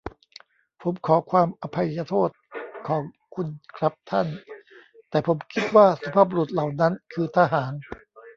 [0.81, 2.29] ผมขอความอภัยโทษ
[2.87, 3.03] ของ
[3.35, 4.27] คุณครับท่าน
[5.09, 7.73] แต่ผมคิดว่าสุภาพบุรุษเหล่านั้นคือทหาร?